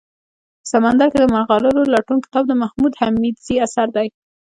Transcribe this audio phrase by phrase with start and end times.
[0.61, 4.07] په سمندر کي دملغلرولټون کتاب دمحمودحميدزي اثر دئ